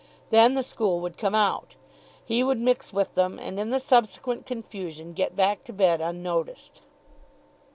[0.31, 1.75] Then the school would come out.
[2.25, 6.81] He would mix with them, and in the subsequent confusion get back to bed unnoticed.